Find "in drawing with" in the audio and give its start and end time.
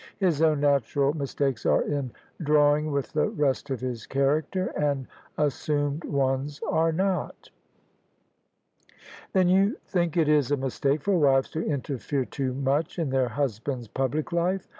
1.83-3.13